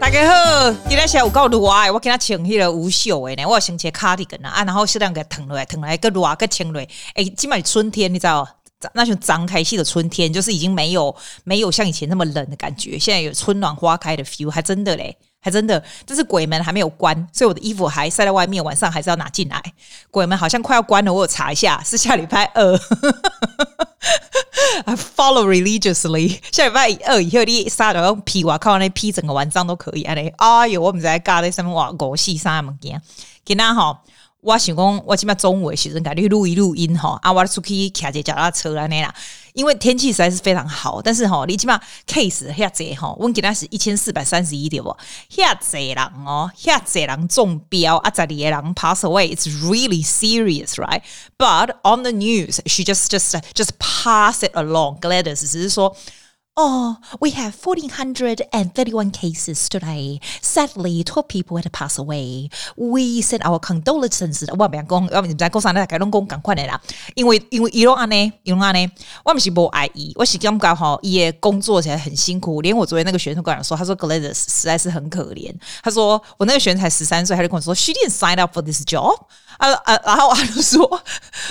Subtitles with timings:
[0.00, 6.82] 大家好，今天下午够热的，我给他穿迄个无袖的呢，我先穿卡迪根啊，然后适当给烫落来，腾来个热个穿落。
[7.14, 8.48] 哎，今麦春天，你知道？
[8.92, 15.16] 那种张开系的春天，就是已经没有没有像以前那么冷的感觉，现在有春暖花开的 feel，还真的嘞。
[15.40, 19.62] 还真的，但是鬼门还没有关，所以我的衣服还晒在外面，晚上还是要拿进来。
[20.10, 22.78] 鬼门好像快要关了，我有查一下，是下礼拜二。
[24.84, 30.02] I follow religiously，下礼拜二以后你杀了用披瓦靠那披整个晚上都可以。
[30.02, 33.00] 哎呦，我们在尬在上面哇，狗戏啥物件？
[33.44, 34.02] 今天哈，
[34.40, 39.14] 我想讲，我今麦中午的时阵给你录一录音哈，啊，我出去骑只脚踏车来那啦。
[39.58, 41.76] 因为天气实在是非常好，但是哈，你起码
[42.06, 44.96] case 遐济哈，我给他是一千四百三十一点不，
[45.28, 55.00] 遐济人哦，遐济人中标啊，十二个人 pass away，it's really serious，right？But on the news, she just just just pass it along.
[55.00, 55.96] Gladys 只是说。
[56.57, 60.21] 哦、oh,，We have fourteen hundred and thirty-one cases today.
[60.39, 62.51] Sadly, twelve people had passed away.
[62.75, 64.47] We send our condolences.
[64.51, 65.83] 我不要讲，我们在讲啥呢？
[65.87, 66.79] 该拢讲赶快的啦。
[67.15, 68.87] 因为因为伊拢安尼，伊拢安尼，
[69.25, 72.61] 我们是无爱伊，我是感觉吼，伊的工作起来很辛苦。
[72.61, 75.51] 连我昨天那个学生跟我说，他说 Gladys 实在是很可怜。
[75.81, 79.25] 他说我那个学生才十三岁，他就跟我说，She didn't sign up for this job.
[79.58, 80.80] 啊啊，然后他就说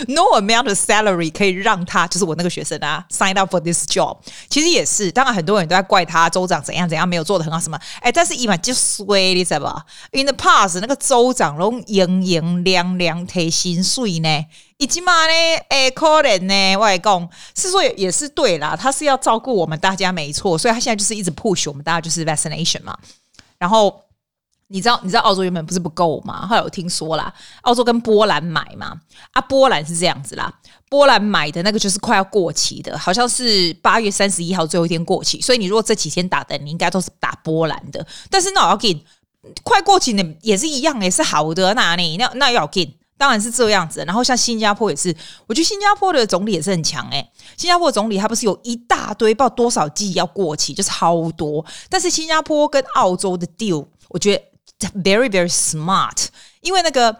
[0.08, 4.18] ，No amount of salary 可以让他，就是我那个学生啊，sign up for this job。
[4.50, 7.78] 其实也是，当然很多人都在怪他州长怎样怎样没有做的很好什么。
[8.00, 14.46] 哎，但是伊嘛就衰，你知道吧？In the past，那个州长拢营营亮亮提薪水呢，
[14.78, 15.34] 以及嘛呢，
[15.68, 22.98] 哎，可怜呢，外公是说也也是对啦，他是要照顾我们大家没错，所以他现在就是一直 push 我们大家就是 vaccination 嘛，
[23.58, 24.07] 然后。
[24.70, 26.46] 你知道你知道澳洲原本不是不够吗？
[26.46, 29.00] 后来我听说啦，澳洲跟波兰买嘛，
[29.32, 30.54] 啊，波兰是这样子啦，
[30.90, 38.06] 波兰买的那个就是快要过期的，好像是八月三十一号最后一天过期，所以你如果这几天打的，你应该都是打波兰的。
[38.30, 39.02] 但是那要给
[39.64, 44.04] 快过期的也是一样，也是好的，那里那那要给，当然是这样子。
[44.06, 45.16] 然后像新加坡也是，
[45.48, 51.66] 我觉得新加坡的总理也是很强诶、新加坡总理他不是有一大堆不知道多少剂要过期，就超多。
[51.90, 54.44] 但是新加坡跟澳洲的 deal，我觉得。
[54.80, 56.28] Very very smart，
[56.62, 57.18] 因为那个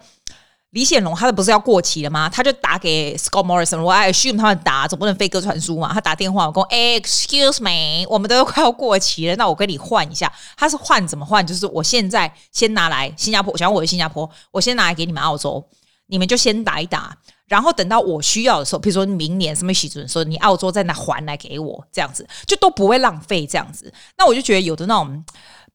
[0.70, 2.28] 李显龙他的不是要过期了吗？
[2.28, 5.92] 他就打给 Scott Morrison，我 assume 他们打总不能飞鸽传书嘛？
[5.92, 11.44] 他打电话我说：“Excuse me，我们都快要过期了，那我跟你换一下。”他是换怎么换？
[11.44, 15.66] 就是我现在先拿来新加坡，想我的新加坡，我先拿来给你们澳洲，
[16.06, 17.16] 你们就先打一打，
[17.48, 23.92] 然后等到我需要的时候，比如说明年什么时阵，说你澳洲再拿还来给我，这样子就都不会浪费这样子。
[24.16, 25.24] 那我就觉得有的那种。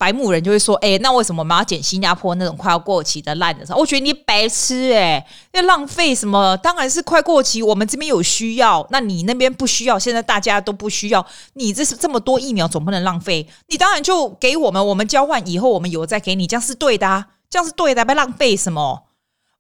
[0.04, 3.80] 白目人就会说：“哎、那为什么我们要捡新加坡那种快要过期的烂的时候？
[3.80, 6.58] 我觉得你白痴哎、欸，要浪费什么？
[6.58, 9.98] 当然是快过期，我们这边有需要，那你那边不需要。
[9.98, 13.48] 现在大家都不需要，你这是这么多疫苗，总不能浪费。
[13.68, 19.06] 你当然就给我们，我们交换以后，我们有再给你，这样是对的、啊，这样是对的，不要浪费什么。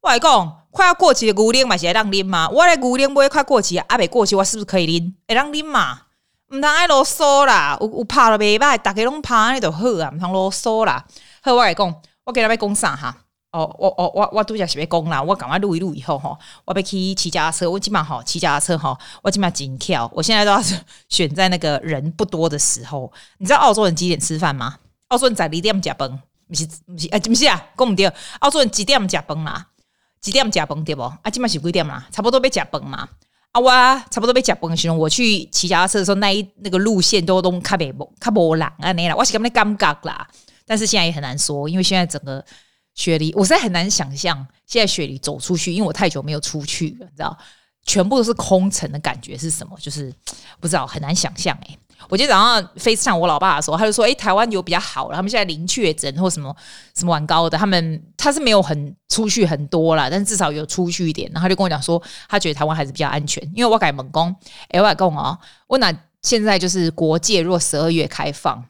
[0.02, 2.50] 我来讲，快要过期的牛奶嘛，是要让拎嘛？
[2.50, 5.16] 我的牛奶不会快过期啊，阿未过期，我是不是可以拎？
[5.26, 6.02] 会让拎嘛？”
[6.54, 11.04] 唔通爱啰嗦啦，有有拍了袂歹，大家拢拍安尼就好啊，唔通啰嗦啦。
[11.42, 13.18] 好，我来讲，我给他们讲啥哈？
[13.52, 20.62] 哦，我我我我拄则是要讲啦，我赶快录一录以后吼，我要去骑脚踏车，我基本上吼骑脚踏车吼，我基本上紧跳，我现在都要
[21.10, 23.12] 选在那个人不多的时候。
[23.40, 24.78] 你知道澳洲人几点吃饭吗？
[25.08, 26.22] 澳洲人在几点食饭？
[26.48, 28.06] 不是不是，哎，不是啊，讲毋对，
[28.42, 29.66] 澳洲人几点食饭啦？
[30.22, 31.02] 几点食饭对不？
[31.02, 32.06] 啊，基本上是几点啦？
[32.12, 33.10] 差不多要食饭嘛。
[33.54, 33.70] 啊，我
[34.10, 34.98] 差不多被夹崩形容。
[34.98, 40.28] 我去骑脚踏车的时候，那一那个路线都都卡北卡波浪啊，那啦，我是感觉尴尬啦。
[40.66, 42.44] 但是现在也很难说，因为现在整个
[42.96, 47.38] 雪梨，我实在很难想象现在雪梨走出去，因为我太久没有出去了，你知道，
[47.86, 49.78] 全部都是空城的感觉是什么？
[49.80, 50.12] 就是
[50.60, 51.78] 不知道，很难想象诶、
[52.10, 56.56] 我今天早上飞上我老爸的时候，他就说：“哎、台湾有比较好了，他们现在零确诊或什么
[56.96, 64.36] 什么玩高的，他们他是没有很出去很多了，但至少有出去一点。”然后他就跟我讲说，他觉得台湾还是比较安全，因为我改猛攻，
[64.70, 65.38] 哎，我讲哦，
[65.68, 68.64] 我那现在就是国界，如果十二月开放。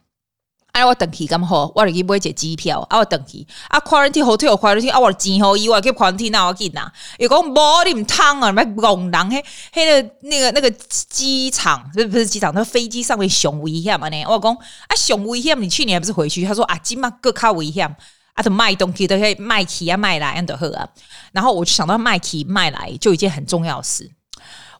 [0.74, 2.80] 哎，我等去咁好，我嚟去买一只机票。
[2.90, 6.92] 啊，我等去啊，quarantine hotel quarantine 啊，我钱好以外，去 quarantine 那我紧啊。
[7.20, 7.56] 又讲无
[7.86, 14.25] 你唔通啊，咩戆人嘿，嘿个那个那个机场不不是机场，那个飞机上面熊危险嘛呢？
[14.25, 16.44] 我讲啊，熊危险，你去年还不是回去？
[16.44, 17.88] 他说啊，今嘛更卡危险，
[18.34, 20.90] 啊，都卖东西都可以卖去啊，卖来安得好啊。
[21.31, 24.10] 然后我就想到卖去卖来，就一件很重要的事。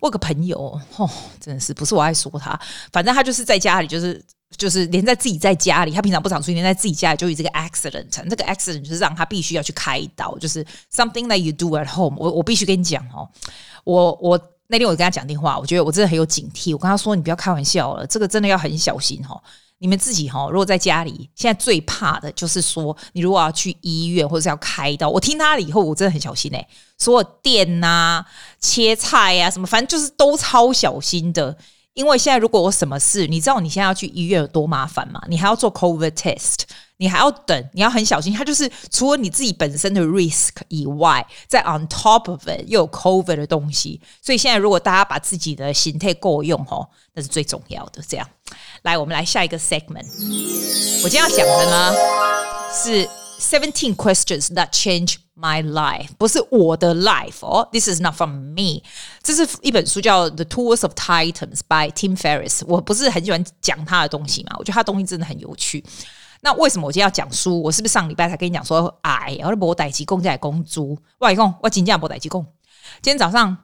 [0.01, 1.07] 我有个朋友，哦，
[1.40, 2.60] 真的是不是我爱说他，
[2.92, 4.25] 反正他就是在家里就是。
[4.58, 12.32] 就是连在自己在家里，他平常不常出现，连在自己家里就有这个 accident，这个 accident 就是让他必须要去开刀，就是 something that you do at home 我。
[12.32, 13.28] 我必须跟你讲哦，
[13.84, 16.72] 我我那天我跟他讲电话，我觉得我真的很有警惕。
[16.72, 19.40] 我跟他说：“你不要开玩笑了，这个真的要很小心哈。
[19.80, 26.68] 你们自己哈，如果在家里，现在最怕的就是说，你如果要去医院或者是要开刀，我听他了以后，我真的很小心哎。
[26.98, 28.26] 所有店呐、
[28.60, 31.58] 切菜呀、什么，反正就是都超小心的。
[31.94, 35.22] 因为现在如果我什么事，你知道你现在要去医院有多麻烦吗？
[35.28, 36.62] 你还要做 COVID test。”
[36.98, 38.31] 你还要等，你要很小心。
[38.31, 44.00] 它就是除了你自己本身的 risk 以外，在 on top of it 又有 COVID 的东西。
[44.22, 48.01] 所以现在如果大家把自己的心态够用哦，那是最重要的。
[48.07, 48.25] 这样，
[48.84, 50.06] 来，我们来下一个 segment。
[51.04, 51.94] 我今天要讲的呢
[52.72, 53.10] 是
[53.44, 57.68] seventeen questions that change my life，不是我的 life 哦。
[57.72, 58.81] This is not from me。
[59.22, 62.63] 这是一本书叫 The Tools of Titans by Tim Ferriss。
[62.66, 65.84] 我不是很喜欢讲他的东西嘛，我觉得他的东西真的很有趣。
[66.42, 67.62] 那为什么我今天要讲书？
[67.62, 72.45] 我是不是上礼拜才跟你讲说，哎，我的博代机共在公租，我一共我今天博代机共。
[73.01, 73.57] 今天早上，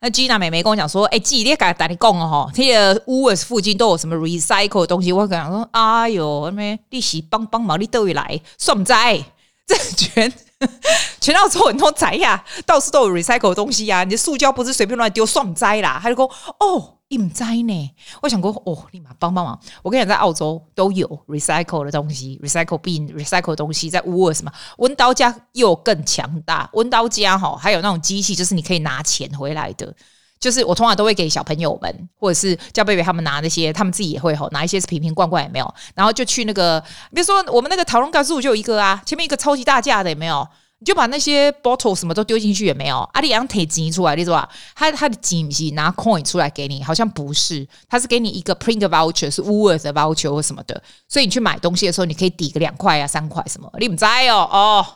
[0.00, 5.10] 那 g 娜妹妹跟我讲说，哎，记得给大家讲哦，这个 Woolworths 附近都有什么 recycle 的东西。
[5.10, 9.24] 我跟讲说，哎呦，那利息帮帮忙，你都会来算在
[9.66, 10.32] 这全
[11.20, 15.98] 全澳洲很多宅呀，到处都有 recycle 的东西呀、你的塑胶不是随便乱丢，算在啦。
[16.02, 16.30] 他就说，
[16.60, 16.92] 哦。
[17.10, 17.94] 应在呢？
[18.20, 19.56] 我想过哦，立马帮帮忙。
[19.84, 24.50] 我跟你讲，在澳洲都有 recycle 的东西，recycle bin recycle 的东西，在乌尔什么。
[24.78, 29.94] 温刀家又更强大，温刀家哈，还有那种机器，就是你可以拿钱回来的。
[30.38, 36.80] 就是我通常都会给小朋友们，或者是叫贝贝他们拿那些，他们自己也会吼拿一些瓶瓶罐罐也没有，然后就去那个，
[37.14, 40.46] 比如说我们那个讨论告诉就有一个啊，前面一个超级大架的也没有。
[40.78, 44.46] 你就把那些 bottle 什么都丢进去也没有，阿里昂提钱出来，你知道吧？
[44.74, 54.86] 他他的钱是拿 coin 出来给你，好像不是，他是给你一个 print voucher，是 worth voucher 或什么的，所以你去买东西的时候，你可以抵个两块啊、三块什么，你不知道哦哦，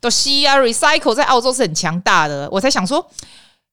[0.00, 3.06] 都西啊，recycle 在澳洲是很强大的，我才想说，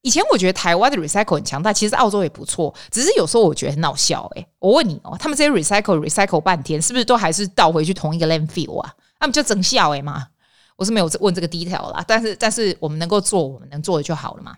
[0.06, 8.94] 以前我觉得台湾的 recycle 很强大，其实澳洲也不错，只是有时候我觉得很闹笑诶、我问你哦，他们这些 recycle recycle 半天，是不是都还是倒回去同一个 landfill 啊？
[9.20, 10.28] 他们就整笑诶嘛。
[10.76, 14.56] 我是没有问这个 detail 啦，但是但是我们能够做我们能做的就好了嘛。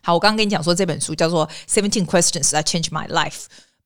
[0.00, 3.42] 好，我刚刚跟你讲说这本书叫做《Seventeen Questions That Changed My Life》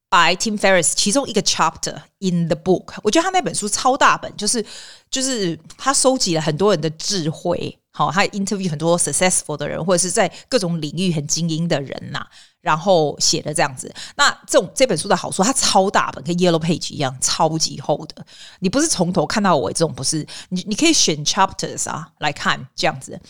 [0.08, 4.64] by Tim Ferriss，其中一个 chapter in the book，我觉得他那本书超大本，就是
[5.10, 7.76] 就是他收集了很多人的智慧。
[7.98, 12.24] 好，他 interview 很多 successful 的人，或者是在各种领域很精英的人呐、
[12.60, 13.92] 然后写的这样子。
[14.16, 18.24] 那这种这本书的好处，它超大本，跟 Yellow Page 一样，超级厚的。
[18.60, 20.24] 你不是从头看到尾，这种不是。
[20.50, 23.20] 你你可以选 chapters 啊来看这样子。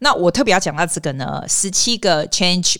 [0.00, 2.74] 那我特别要讲到这个呢，十七个 change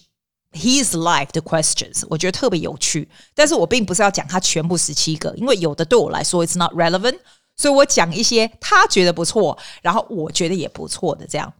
[0.51, 3.09] his life 的 questions，我觉得特别有趣。
[3.37, 7.19] 但是我并不是要讲它全部十七个，因为有的对我来说 it's not relevant。
[7.56, 11.53] 所以我讲一些他觉得不错，然后我觉得也不错的这样，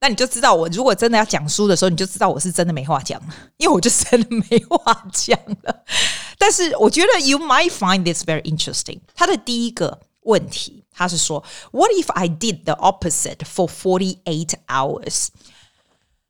[0.00, 3.20] 那你就知道我如果真的要讲书的时候，你就知道我是真的没话讲，
[3.56, 5.84] 因为我就真的没话讲了。
[6.36, 8.98] 但是我觉得 you might find this very interesting。
[9.14, 15.28] 他的第一个问题，他是说，What if I did the opposite for forty eight hours？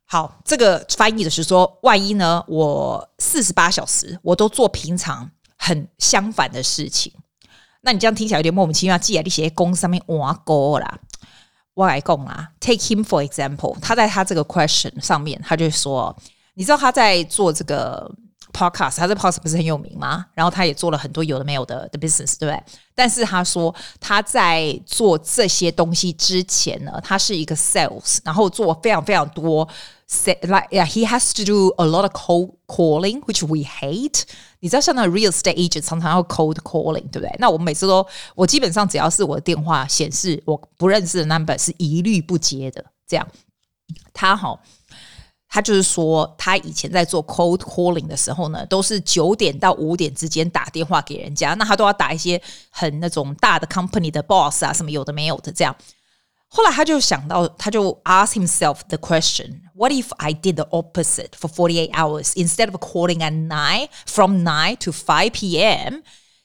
[0.05, 7.11] 好，这个翻译的是说，万一呢，我四十八小时我都做平常很相反的事情。
[7.85, 8.97] 那你这样听起来有点莫名其妙。
[8.97, 10.99] 既然你写公上面挖沟啦，
[11.75, 12.49] 我来讲啦。
[12.59, 16.13] Take him for example，他在他这个 question 上面，他就说，
[16.55, 18.11] 你知道他在做这个
[18.51, 20.25] podcast，他这 podcast 不是很有名吗？
[20.33, 22.63] 然后他也做了很多有的没有的的 business，对不对？
[22.95, 29.67] 但是他说他在做这些东西之前呢，他是一个 sales，然后做非常非常多。
[30.12, 34.24] Say, like yeah, he has to do a lot of cold calling, which we hate.
[34.58, 37.30] 你知道，像那 real estate agent 常常要 cold calling，对不对？
[37.38, 42.84] 那我们每次都，我基本上只要是我的电话显示我不认识的 number，是一律不接的。
[43.06, 43.24] 这样，
[44.12, 44.60] 他好，
[45.48, 55.74] 他就是说，他以前在做 cold calling 的时候呢，都是九点到五点之间打电话给人家，那他都要打一些很那种大的 company 的 boss 啊，什么有的没有的这样。
[56.54, 62.70] 后来他就想到，他就 ask himself the question: What if I did the opposite for forty-eight hours instead
[62.70, 66.02] of calling at nine from nine to five p.m.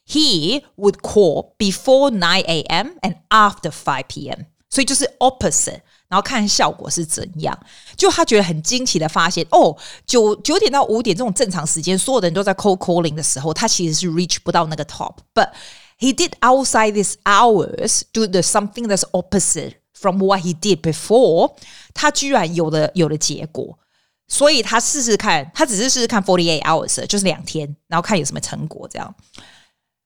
[0.08, 3.00] He would call before nine a.m.
[3.02, 4.46] and after five p.m.
[4.70, 7.58] 所以就是 opposite，然后看效果是怎样。
[7.98, 9.76] 就他觉得很惊奇的发现，哦，
[10.06, 15.50] 九九点到五点这种正常时间，所有的人都在 cold calling 的时候，他其实是 reach 不到那个 top，but
[15.98, 19.78] he did outside these hours do the something that's opposite。
[20.00, 21.54] From what he did before，
[21.94, 23.80] 他居然有了有了结果，
[24.28, 28.86] 所以他试试看，他只是试试看 forty eight hours，就是两天，然后看有什么成果。
[28.90, 29.16] 这样，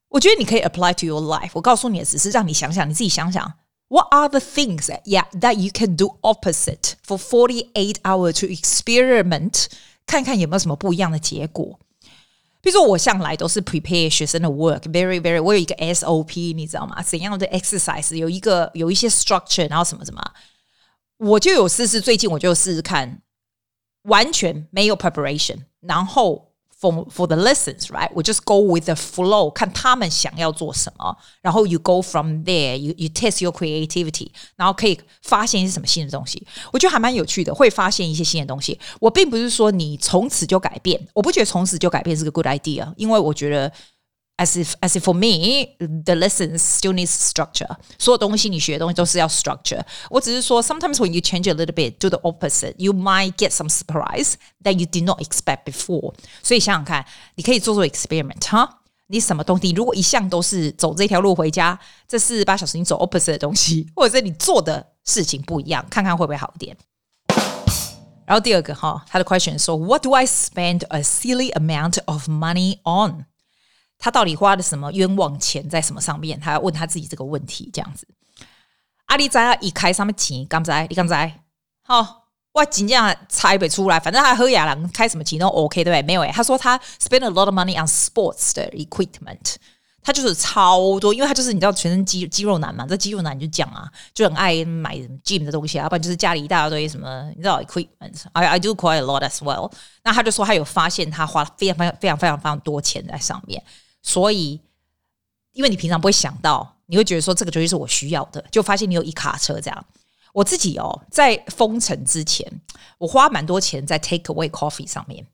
[0.09, 1.49] 我觉得你可以 apply to your life。
[1.53, 3.51] 我告诉你的只是让你想想，你自己想想，
[3.87, 9.65] What are the things，yeah，that you can do opposite for forty eight hours to experiment
[10.05, 11.79] 看看有没有什么不一样的结果。
[12.64, 17.02] 比如说，我向来都是 prepare 学生的 work，very very，我有一个 SOP，你知道吗？
[17.02, 20.22] 怎样的 exercise 有一个有一些 structure，然后什么什么，
[21.18, 22.00] 我就有试试。
[22.00, 23.20] 最近我就试试看，
[24.04, 26.53] 完全没有 preparation，然后。
[26.83, 28.09] For for the lessons, right?
[28.13, 36.47] We just go with the flow，看他们想要做什么，然后 you go from there, you you test your creativity，然后可以发现一些什么新的东西。
[36.71, 38.79] 我觉得还蛮有趣的，会发现一些新的东西。
[39.01, 43.69] 我并不是说你从此就改变，我不觉得从此就改变是个 good idea，因为我觉得。
[44.41, 47.67] As if, as if for me, the lessons still needs structure.
[47.97, 49.83] 所有东西你学的东西都是要 structure。
[50.09, 54.77] 我只是说，sometimes when you change a little bit, do the opposite, you might get some surprise that
[54.77, 56.13] you did not expect before.
[56.41, 57.05] 所以想想看，
[57.35, 58.77] 你可以做做 experiment 哈。
[59.07, 66.77] 你什么东西，如果一向都是走这条路回家，这四十八小时你走 opposite 的东西，或者是你做的事情不一样，看看会不会好一点。
[68.25, 73.25] 然后第二个哈，他的 question 说，What do I spend a silly amount of money on？
[73.98, 76.38] 他到底花了什么冤枉钱在什么上面？
[76.38, 78.06] 他要问他自己这个问题，这样子。
[79.06, 81.40] 阿里在一开上面钱，刚才你刚才
[81.82, 84.00] 好，我真正猜不出来。
[84.00, 86.02] 反正他和亚郎开什么钱都 OK，对不对？
[86.02, 89.56] 没有诶，他说他 spend a lot of money on sports 的 equipment，
[90.02, 98.24] 他就是超多，因为他就是你知道全身肌肌肉男嘛，这肌肉男就讲啊，就很爱买 gym 的东西啊，要不然就是家里一大堆什么，你知道 equipment。
[98.32, 99.70] I I do quite a lot as well。
[100.02, 103.62] 那他就说他有发现他花了非常非常非常非常非常多钱在上面。
[104.04, 104.60] 所以，
[105.52, 109.84] 因为你平常不会想到，你会觉得说这个绝对是我需要的，就发现你有一卡车这样。
[110.34, 112.46] 我自己哦，在封城之前，
[112.98, 115.26] 我花蛮多钱在 take away coffee 上面。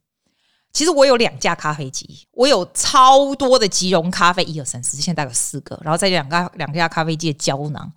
[0.72, 7.92] 其实我有两架咖啡机，我有超多的即溶咖啡，一二三四，现在大概有四个，然后再两个两架咖啡机的胶囊。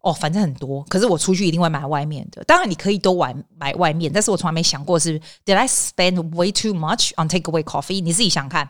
[0.00, 0.82] 哦，反正很多。
[0.90, 2.44] 可是我出去一定会买外面的。
[2.44, 8.02] 当然你可以都买买外面，但是我从来没想过是 Did I spend way too much on take away coffee？
[8.02, 8.68] 你自己想看。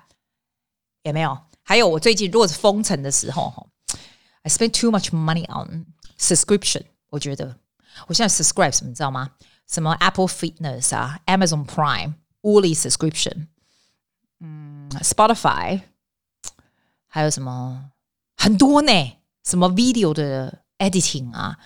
[1.02, 1.36] 有没有？
[1.62, 3.66] 还有我最近如果是封城的时候哈
[4.42, 5.86] ，I spend too much money on
[6.18, 6.84] subscription。
[7.10, 7.56] 我觉得
[8.08, 9.32] 我现在 subscribe 什么，你知道吗？
[9.68, 13.46] 什么 Apple Fitness 啊，Amazon Prime、Alli subscription，
[14.40, 15.82] 嗯，Spotify，
[17.06, 17.90] 还有什么
[18.36, 19.18] 很多呢？
[19.44, 21.58] 什么 video 的 editing 啊？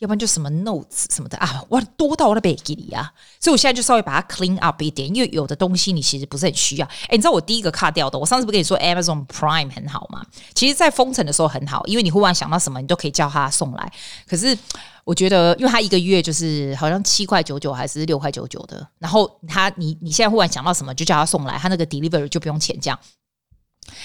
[0.00, 3.12] 要不然就什么 notes 什么的啊，哇，多到我的背给你啊！
[3.40, 6.86] 所以我现在就稍微把它 clean up 一点，因为有的东西你其实不是很需要。
[7.04, 10.26] 哎，你知道我第一个卡掉的，我上次不跟你说 Amazon Prime 很好吗？
[10.52, 13.92] 其实，在封城的时候很好，因为你忽然想到什么，你都可以叫他送来。
[14.26, 14.58] 可是
[15.04, 22.98] 我觉得，因为他一个月就是好像七块九九还是六块九九的，然后他你你现在忽然想到什么，就叫他送来，他那个 deliver 就不用钱这样。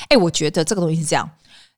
[0.07, 1.29] 哎，我觉得这个东西是这样。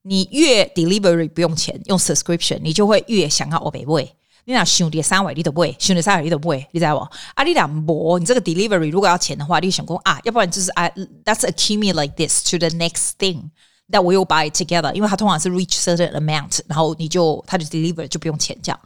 [0.03, 4.15] 你越 delivery 不用钱，用 subscription，你就会越想要欧北味。
[4.45, 7.03] 你俩兄弟三位你都不会，兄弟三位你都不会，你知道不？
[7.35, 10.89] 啊，你俩博，你这个 delivery 如果要钱的话，你想讲啊，要不然就是啊
[11.23, 13.51] ，that's accumulate this to the next thing
[13.91, 18.79] that we will buy together，因为它通常是 reach certain amount，然后你就它就 deliver 就不用钱这样，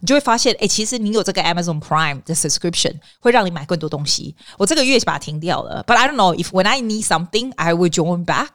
[0.00, 4.36] 你就会发现，哎，其实你有这个 Amazon Prime 的 subscription 会让你买更多东西。
[4.58, 8.48] 我这个月把它停掉了，but I don't know if when I need something I will join back。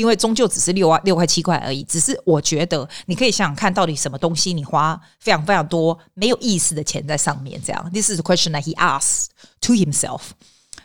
[0.00, 7.90] 因为终究只是六万六块七块而已，只是我觉得你可以想想看，到底什么东西你花非常非常多没有意思的钱在上面，这样。
[7.92, 9.26] This is the question that he asked
[9.60, 10.20] to himself。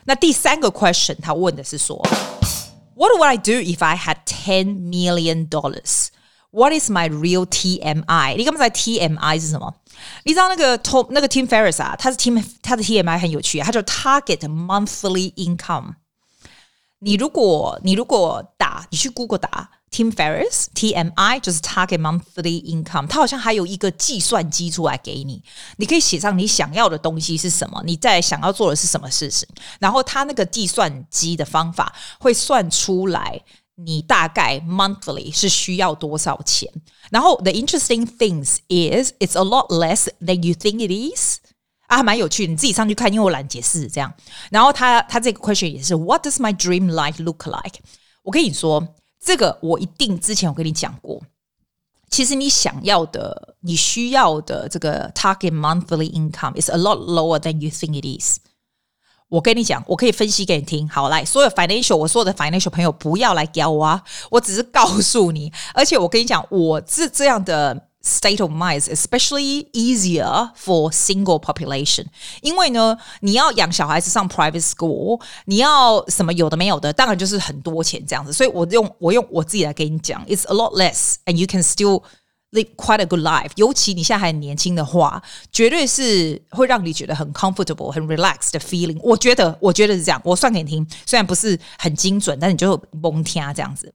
[0.04, 1.96] 那第三个 question 他问的是说
[2.94, 6.08] ，What would I do if I had ten million dollars?
[6.50, 8.36] What is my real TMI？
[8.36, 9.74] 你刚才 TMI 是什么？
[10.24, 15.94] 你知道那个 Tom 那个 Tim Ferriss 啊，他是 Tim 他的 TMI 很有趣啊，他就 Target Monthly Income。
[17.06, 25.40] 你如果你如果打你去 Google 打 Tim Ferriss T M I 就是 Target Monthly Income，它好像还有一个计算机出来给你，
[25.76, 29.48] 你可以写上你想要的东西是什么，你在想要做的是什么事情，
[29.78, 33.40] 然后它那个计算机的方法会算出来
[33.76, 36.68] 你大概 monthly 是需要多少钱。
[37.10, 41.38] 然后 the interesting things is it's a lot less than you think it is。
[41.86, 44.12] 啊，蛮有趣，你自己上去看，因为我懒解释这样。
[44.50, 47.78] 然后他他这个 question 也是，What does my dream life look like？
[48.22, 51.22] 我跟你说，这个我一定之前我跟你讲过。
[52.10, 58.38] 其实你想要的、你需要的这个 target monthly income is a lot lower than you think it is。
[59.28, 60.88] 我跟你讲，我可以分析给你听。
[60.88, 65.52] 好，来，所有 financial，我说的 financial 朋友不要来教我啊，我只是告诉你。
[65.74, 67.88] 而且我跟你讲，我是这样的。
[68.05, 72.07] State of mind is especially easier for single population，
[72.41, 78.33] 因为呢，你要养小孩子上 private school，你要什么有的没有的，当然就是很多钱这样子。
[78.33, 82.01] 所以我用我用我自己来给你讲，it's a lot less，and you can still
[82.76, 85.22] quite a good life，尤其你现在还很年轻的话，
[85.52, 88.98] 绝对是会让你觉得很 comfortable、很 relaxed 的 feeling。
[89.02, 90.20] 我觉得，我觉得是这样。
[90.24, 93.92] 我算给你听，虽然不是很精准，但你就蒙听这样子。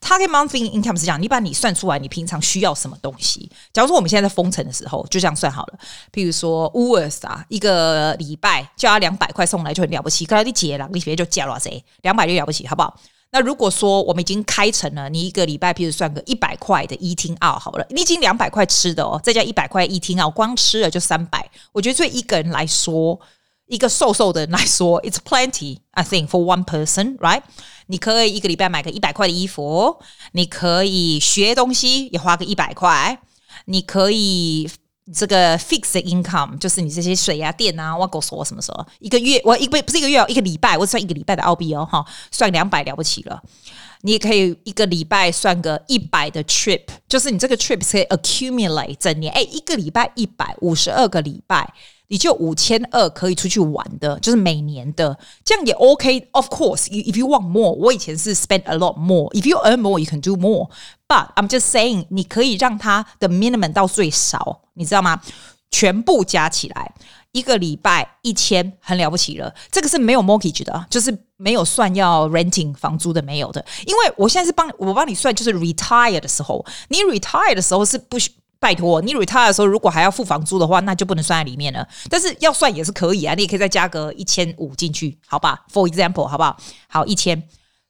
[0.00, 3.50] Target monthly income 是这样，你把你算出来，你平常需要什么东西？
[3.72, 5.78] 假如说我们现在在封城的时候，就这样算好了。
[6.12, 11.82] 譬如说 w o o l s 啊，一个礼拜叫他两百块送来就很了不起，刚才你结了，你别就加了谁？
[12.02, 13.00] 两百就了不起，好不好？
[13.32, 21.50] 那如果说我们已经开成了，你一个礼拜，譬如算个一百块的 eating out 好了，你已经两百块吃的哦，再加一百块 eating out，光吃了就三百。
[21.72, 23.20] 我觉得对一个人来说，
[23.66, 25.78] 一个瘦瘦的人来说，it's plenty。
[25.90, 27.42] I think for one person, right？
[27.88, 29.98] 你可以一个礼拜买个一百块的衣服，
[30.32, 33.20] 你可以学东西也花个一百块，
[33.66, 34.70] 你可以。
[35.14, 43.40] 这个 fixed income 就是你这些水啊、电啊，我告诉我什么时候一个月，我一个不是一个月，一个礼拜，我算一个礼拜的澳币哦，哈，算两百了不起了。
[44.02, 51.72] 你也可以一个礼拜算个一百的 trip，就是你这个 trip 可以 accumulate 整年，哎，一个礼拜一百五十二个礼拜。
[52.08, 56.28] 你就五千二可以出去玩的，就是每年的，这样也 OK。
[56.32, 59.32] Of course, if you want more，我以前是 spend a lot more。
[59.32, 60.68] If you earn more, you can do more.
[61.08, 65.20] But I'm just saying，你可以让它的 minimum 到最少，你知道吗？
[65.70, 66.94] 全部加起来
[67.32, 69.52] 一个礼拜一千，很了不起了。
[69.70, 73.62] 这个是没有 mortgage 的，就是没有算要 renting 房租的，没有的。
[73.84, 78.30] 因为我现在是帮我帮你算，就是 retire 的时候，你 retire 的时候是不需。
[78.66, 81.86] 拜托，你 retire 的时候如果还要付房租的话，那就不能算在里面了。
[82.10, 86.58] 但是要算也是可以啊，你也可以再加个一千五进去，好吧？For example，好不好？
[86.88, 87.40] 好，一千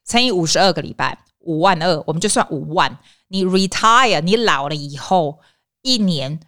[0.07, 2.99] 乘以五十二个礼拜，五万二，我们就算五万。
[3.29, 5.39] 你 retire，你老了以后
[5.81, 6.41] 一年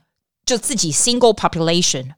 [0.44, 2.10] 就自己 single population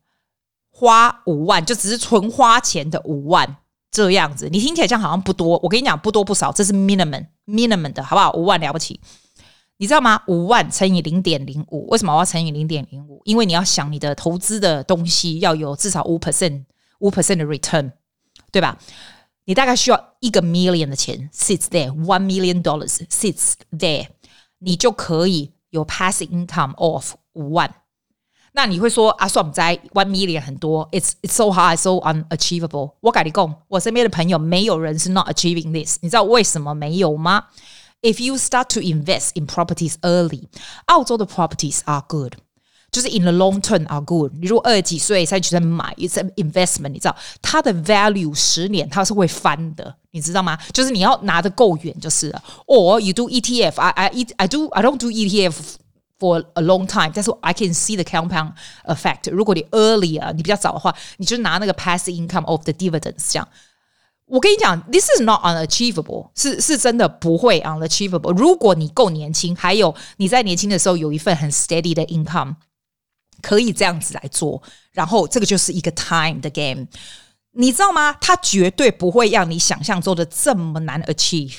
[0.73, 3.59] 花五万，就只是纯花钱的五万
[3.93, 4.49] 这样子。
[4.51, 8.33] 你听起来像好像不多，我跟你讲不多不少，这是 minimum minimum 的好不好？
[8.33, 8.99] 五万了不起。
[9.81, 10.23] 你知道吗？
[10.27, 13.23] 五万乘以零点零五，为什么我要乘以零点零五？
[13.25, 16.65] 因为你要想你的投资的东西要有至少五 percent
[16.99, 17.91] 五 percent 的 return，
[18.53, 18.77] 对吧？
[19.47, 24.09] 你大概需要一个 million 的钱 sits there，one million dollars sits there，
[24.59, 27.75] 你就可以有 passive income of 五万。
[28.53, 32.93] 那你会说啊，算不在 one million 很多，it's it's so hard, so unachievable。
[33.01, 35.97] 我跟你讲，我身边的朋友没有人是 not achieving this。
[36.03, 37.47] 你知道为什么没有吗
[38.02, 40.44] ？If you start to invest in properties early，
[40.86, 42.34] 澳洲的 properties are good，
[42.92, 44.34] 就是 in the long term are good。
[44.40, 50.58] 你如果二十几岁才去买，it's an investment，你知道它的 value 十年它是会翻的，你知道吗？
[50.72, 52.44] 就是你要拿得够远就是了。
[52.68, 55.56] Or you do ETF，I I I do I don't do ETF
[56.18, 58.54] for a long time，但是 I can see the compound
[58.86, 59.30] effect。
[59.32, 63.48] 如果你 earlier，你比较早的话，你就拿那个 passive income of the dividends 这样。
[64.31, 68.33] 我跟你讲，this is not unachievable，是是真的不会 unachievable。
[68.33, 72.55] 如果你够年轻，还有你在年轻的时候有一份很 steady 的 income，
[73.43, 74.63] 可以这样子来做。
[74.93, 76.87] 然后这个就是一个 time 的 game，
[77.53, 78.13] 你知道吗？
[78.21, 81.59] 它绝对不会让你想象中的这么难 achieve。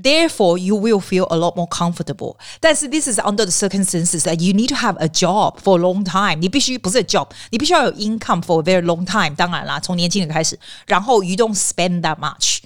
[0.00, 2.36] Therefore, you will feel a lot more comfortable.
[2.60, 5.82] 但是 this is under the circumstances that you need to have a job for a
[5.82, 6.36] long time.
[6.36, 9.34] 你必须不是 a job，你必须要有 income for a very long time。
[9.34, 12.58] 当然啦，从年轻人开始，然后 you don't spend that much，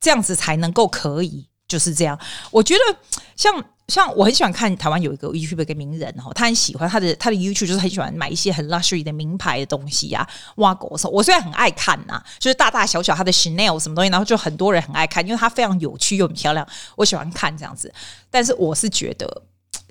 [0.00, 2.18] 这样子才能够可以，就是这样。
[2.50, 2.96] 我觉得
[3.36, 3.64] 像。
[3.87, 10.27] 像我很喜欢看台湾有一个 YouTube 一个名人哈，他很喜欢他的他的 YouTube 就是很喜欢买一些很 luxury 的名牌的东西呀。
[10.57, 17.93] 挖狗的时候，我虽然很爱看呐，就是大大小小他的 Chanel 什么东西，然后就很多人很爱看，因为它非常有趣又很漂亮，我喜欢看这样子。
[18.29, 19.43] 但是我是觉得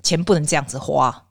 [0.03, 1.25] 钱不能这样子花。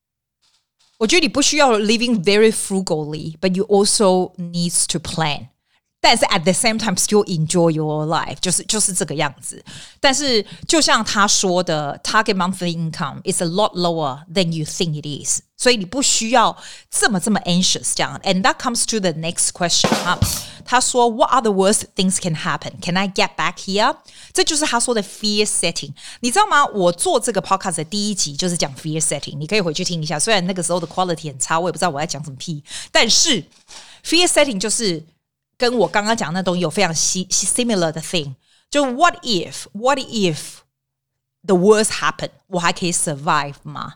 [0.98, 5.48] 我觉得你不需要 living very frugally，but you also needs to plan。
[6.05, 9.63] 但是 at the same time still enjoy your life，就是就是这个样子。
[9.99, 16.57] 但是就像他说的，target monthly income is a lot lower than you think it is，所以你不需要
[16.89, 18.19] 这么这么 anxious 这样。
[18.23, 20.17] And that comes to the next question 啊，
[20.65, 22.81] 他说 What are the worst things can happen?
[22.81, 23.95] Can I get back here？
[24.33, 25.93] 这就是他说的 fear setting。
[26.21, 26.65] 你知道吗？
[26.65, 30.17] 我做这个 podcast 的第一集就是讲 fear setting，你可以回去听一下。
[30.17, 33.43] 虽然那个时候的 quality 很差，我也不知道我在讲什么屁，但是
[34.03, 35.05] fear setting 就是。
[35.57, 38.35] 跟我刚刚讲的那东西有非常 similar 的 thing，
[38.69, 40.59] 就 what if what if
[41.45, 43.95] the worst happen，我还可以 survive 吗？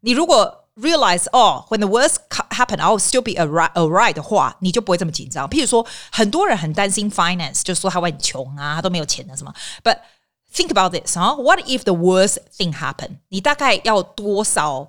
[0.00, 2.16] 你如果 realize 哦，when the worst
[2.50, 5.48] happen，I will still be alright alright 的话，你就不会这么紧张。
[5.48, 9.54] 譬如说，很多人很担心 finance，就是说他会很穷啊，他都没有钱的什么。
[9.82, 9.98] But
[10.52, 13.18] think about this 啊，what if the worst thing happen？
[13.28, 14.88] 你大概要多少？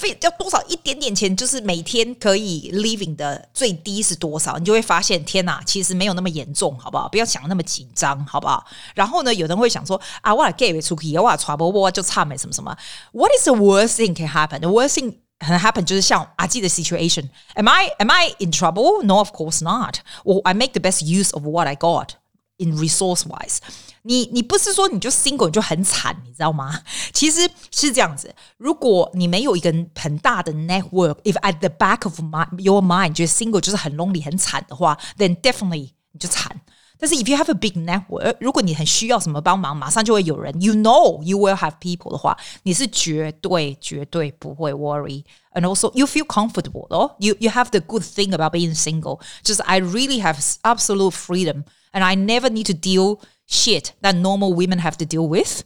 [0.00, 4.58] 费要多少一点点钱，就是每天可以 living 的最低是多少？
[4.58, 7.08] 你就会发现，天哪，其实没有那么严重，好不好？
[7.08, 8.64] 不要想那么紧张，好不好？
[8.94, 12.76] 然后呢，有人会想说啊，我 get 出去，我 trouble，我就差没什么什么。
[13.12, 14.60] What is the worst thing can happen?
[14.60, 17.28] The worst thing can happen 就是像阿基的 situation。
[17.54, 19.02] Am I am I in trouble?
[19.04, 19.96] No, of course not.
[20.24, 22.10] Well, I make the best use of what I got
[22.56, 23.58] in resource wise.
[24.03, 26.81] 你你不是说你就 single 你就很惨，你知道吗？
[27.11, 28.33] 其实是这样子。
[28.57, 36.61] 如果你没有一个很大的 network，if at the back of my, your mind 觉得 single 就是很 lonely 很惨的话，then definitely 你就惨。
[36.97, 46.05] 但是 if you have a big network，如果你很需要什么帮忙，马上就会有人，you know you will have people 的话，你是绝对绝对不会 worry。And also you
[46.05, 51.11] feel comfortable 哦，you you have the good thing about being single，就是 I really have absolute
[51.11, 55.63] freedom，and I never need to deal shit that normal women have to deal with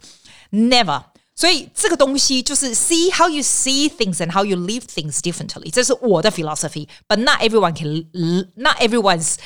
[0.52, 6.86] never 所以这个东西就是 see how you see things and how you live things differently 这是我的 philosophy
[7.08, 8.06] but not everyone can
[8.56, 9.36] not everyone's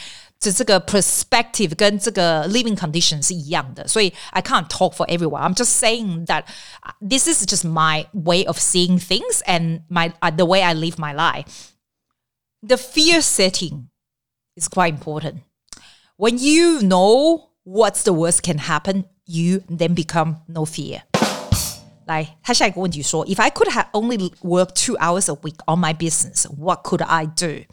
[0.40, 6.47] 这这个 perspective 跟这个 living condition 是一样的所以 I can't talk for everyone I'm just saying that
[7.01, 10.99] this is just my way of seeing things and my uh, the way I live
[10.99, 11.75] my life
[12.61, 13.88] the fear setting
[14.57, 15.42] is quite important
[16.16, 19.05] when you know What's the worst can happen?
[19.27, 21.03] You then become no fear.
[22.07, 27.03] 来，他下一个问题说：If I could have only work two hours a week on my business, what could
[27.03, 27.64] I do？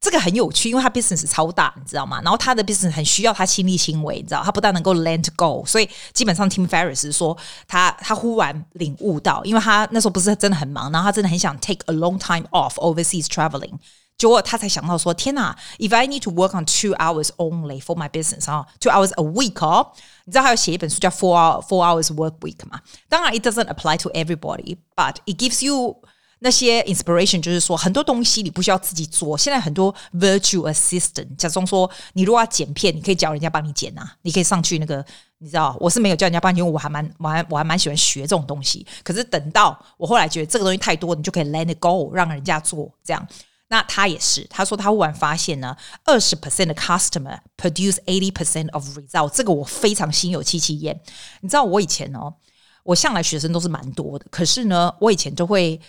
[0.00, 2.20] 这个很有趣，因为他 business 超大，你知道吗？
[2.22, 13.78] 然后他的 business 很需要他亲力亲为，你知道，他不但能够 let go，所以基本上 Tim Ferriss 说他他忽然领悟到，因为他那时候不是真的很忙，然后他真的很想 take a long time off overseas traveling。
[14.18, 15.56] 结果他才想到说：“天哪！
[15.78, 19.54] If I need to work on two hours only for my business 啊，two hours a week
[19.66, 19.90] 哦，
[20.24, 22.80] 你知道他要写一本书叫 Four Hour Four Hours Work Week 吗？
[23.08, 26.00] 当然，it doesn't apply to everybody，but it gives you
[26.38, 29.36] 那些 inspiration，就是说很多东西你不需要自己做。
[29.36, 35.04] 现在很多 virtual assistant，假装说你如果要剪片，你可以叫人家帮你剪啊，你可以上去那个，
[35.38, 38.86] 你知道，我是没有叫人家帮你，因为我还蛮我还我还蛮喜欢学这种东西。
[39.02, 43.26] 可是等到我后来觉得这个东西太多，你就可以 let it go，让人家做这样。”
[43.71, 50.99] 那他也是，他说他忽然发现呢，二十 percent 的 customer produce eighty percent of result，这个我非常心有戚戚焉。
[51.41, 52.33] 你知道我以前哦，
[52.83, 55.79] 我向来学生都是蛮多的，可是呢，我以前就会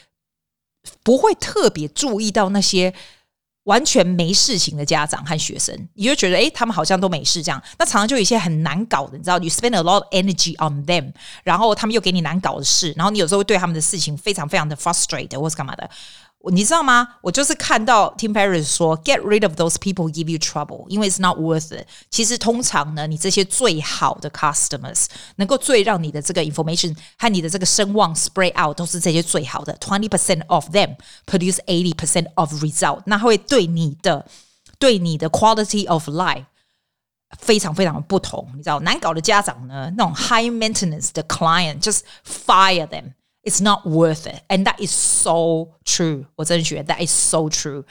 [1.03, 2.93] 不会特别注意到那些
[3.65, 7.63] 完全没事情的家长和学生，你就觉得诶，他们好像都没事这样。
[7.79, 11.13] 那常常就有一些很难搞的，你知道你 spend a lot of energy on them，
[11.45, 15.89] 然后他们又给你难搞的事，然后你有时候会对他们的事情非常非常的 frustrated 或是干嘛的。
[16.52, 17.08] 你知道吗？
[17.22, 21.88] 我就是看到 Tim Ferriss 说，get rid of those people who give you trouble，因为 it's not worth it。
[22.12, 29.76] 其实通常呢，你这些最好的 customers，能够最让你的这个 information 和你的这个声望 spread out，都是这些最好的。
[29.78, 34.28] Twenty percent of them produce eighty percent of result，那会对你的
[34.78, 36.46] 对你的 quality of life
[37.40, 38.48] 非常非常的不同。
[38.56, 43.14] 你知道，难搞的家长呢，那种 high maintenance 的 client，just fire them。
[43.44, 46.26] It's not worth it, and that is so true.
[46.36, 47.84] 我真的觉得 that is so true.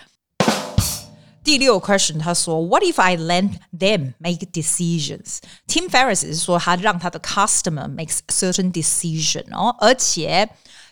[1.43, 5.39] 第六个 question，他说，What if I let them make decisions?
[5.67, 10.51] Tim Ferriss 是说他让他的 customer makes certain decision 哦，而且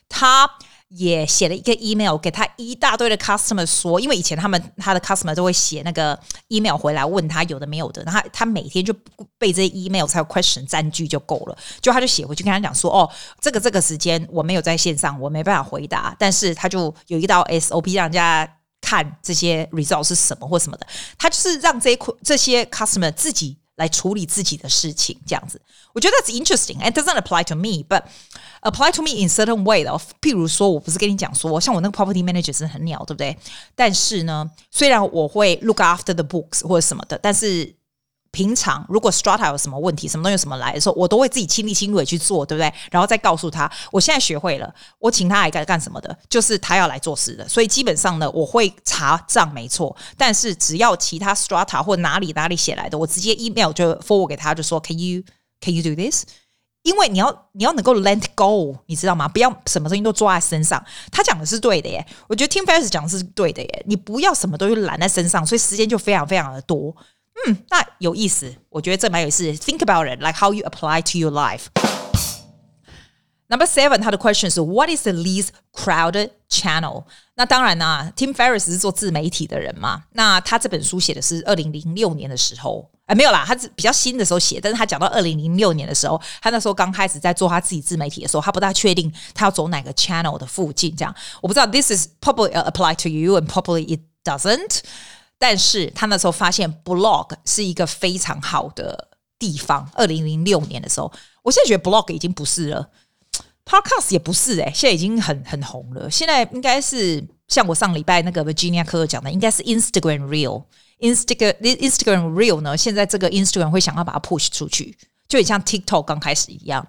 [0.08, 0.50] 他。
[0.89, 8.93] 也写了一个 email 给他一大堆的 customer 说，因为以前他们他的 customer 都会写那个 email 回来问他有的没有的，然后他他每天就
[9.37, 13.09] 被这些 email 才有 question 占据就够了，就他就写回去跟他讲说，哦，
[13.41, 23.57] 这个这个时间我没有在线上，我没办法回答，但是他就有一道 SOP 让人家看这些 result 是什么或什么的，他就是让这些这些 customer 自己。
[23.77, 25.59] 来处理自己的事情，这样子，
[25.93, 26.77] 我觉得 that's interesting.
[26.79, 28.03] It doesn't apply to me, but
[28.61, 29.91] apply to me in certain way 的。
[30.21, 33.37] 譬如说，我不是跟你讲说，像我那个 property manager 是很鸟，对不对？
[33.73, 37.73] 但是呢，虽然我会 look after the books 或者什么的，但是。
[38.31, 42.73] 平常如果 Strata 有什么问题，什么东西什么来的时候，我都会自己亲力亲为去做，对不对？
[42.91, 47.47] 然后再告诉他，我现在学会了，我请他来干干什么的，就是他要来做事的。
[47.47, 55.23] 所以基本上呢，我会查账没错，但是只要其他 Strata 或哪里哪里写来的，我直接 email 就 forward 给他，就说 Can you
[55.59, 56.23] Can you do this？
[56.83, 59.27] 因为你要你要能够 let go，你知道吗？
[59.27, 60.81] 不要什么东西都抓在身上。
[61.11, 63.83] 他讲的是对的耶，我觉得 Tim Ferriss 讲的是对的耶。
[63.85, 66.95] 你不要什么东西揽在身上，所以时间就非常非常的多。
[67.46, 69.44] 嗯，那有意思，我觉得这蛮有意思。
[69.54, 71.66] Think about it, like how you apply to your life.
[73.48, 77.04] Number seven，他的 question 是 What is the least crowded channel？
[77.34, 80.04] 那当然呢，Tim Ferriss 是做自媒体的人嘛。
[80.12, 91.66] 那他这本书写的是二零零六年的时候， 哎，没有啦，他是比较新的时候写，但是他讲到二零零六年的时候，他那时候刚开始在做他自己自媒体的时候，他不大确定他要走哪个 channel 的附近，这样我不知道。
[91.66, 94.80] This is probably apply to you and probably it doesn't。
[95.39, 99.89] 但是他那时候发现 blog 是一个非常好的地方。
[99.93, 101.11] 二零零六年的时候，
[101.43, 102.89] 我现在觉得 blog 已经不是了
[103.65, 106.09] ，podcast 也不是哎、欸，现在已经很很红了。
[106.09, 110.63] 现在应该是像我上礼拜那个 Virginia 科讲的，应该是 Instagram Reel。
[110.99, 112.75] Instagram Instagram Reel 呢？
[112.75, 114.97] 现在这个 Instagram 会想要把它 push 出去，
[115.27, 116.87] 就很像 TikTok 刚开始一样。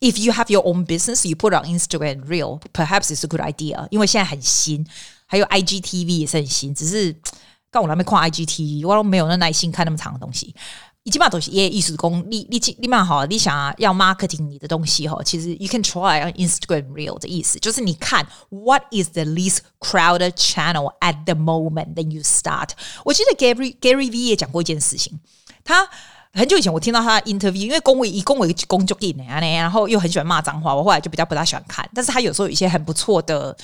[0.00, 3.42] If you have your own business, you put on Instagram Reel, perhaps it's a good
[3.42, 3.86] idea。
[3.90, 4.86] 因为现在很新，
[5.26, 6.74] 还有 IGTV 也是很新。
[6.74, 7.14] 只是，
[7.72, 10.54] 刚我那边看 IGT，我都没有那耐心看那么长的东西。
[11.04, 20.94] 你起码东西也意思讲，你你你蛮好，你想要 marketing 你的东西哈，其实 you can try on Instagram Reel 的意思，就是你看 what is the least crowded channel
[21.00, 22.68] at the moment then you start。
[23.04, 25.18] 我记得 Gary Gary V 也讲过一件事情，
[25.64, 25.88] 他
[26.34, 33.56] 很久以前我听到他 interview，因为恭维以恭维工作给然后又很喜欢骂脏话，我后来就比较不大喜欢看，但是他有时候有一些很不错的，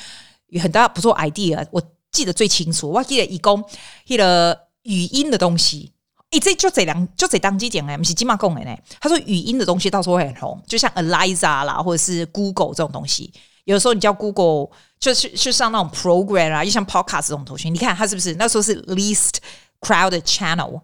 [0.48, 1.80] 有很大不错 idea，我
[2.18, 3.64] 记得最清楚，我记得以公
[4.08, 5.92] 一个语音的东西。
[6.30, 8.76] 诶，这就这两就这当机点哎，不是金马贡哎呢。
[9.00, 13.32] 他说语音的东西到时候会很红，就像 Eliza 啦，或者是 Google 这种东西。
[13.64, 17.70] 有时候你叫 Google 就是去上那种 program 啊，又像 Podcast 这种东西。
[17.70, 19.36] 你看它是不是那时候是 least
[19.80, 20.80] crowded channel？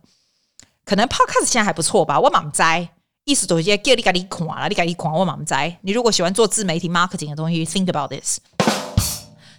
[0.85, 2.20] 可能 Podcast 现在还不错吧？
[2.20, 2.88] 我蛮在
[3.25, 5.77] 意思都是叫你赶紧看啦，你赶紧看我蛮在。
[5.83, 8.38] 你如果喜欢做自媒体 marketing 的东西，think about this。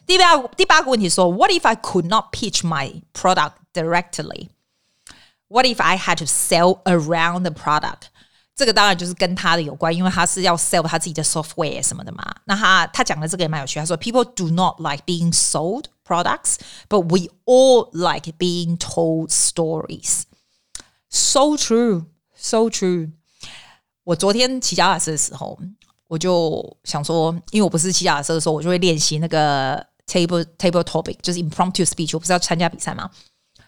[0.06, 7.42] 第八第八个问题说，What if I could not pitch my product directly？What if I had to sell around
[7.42, 8.08] the product？
[8.54, 12.22] 这个当然就是跟他的有关，因为他是要 sell 他自己的 software 什么的嘛。
[12.44, 16.56] 那他他讲的这个也蛮有趣，他说 People do not like being sold products,
[16.88, 20.24] but we all like being told stories.
[21.08, 22.04] So true,
[22.36, 23.12] so true.
[24.04, 25.58] 我昨天骑脚踏车的时候，
[26.08, 32.11] 我就想说，因为我不是骑脚踏车的时候，我就会练习那个 table table topic，就是 impromptu speech。
[32.13, 33.09] 我不是要参加比赛吗？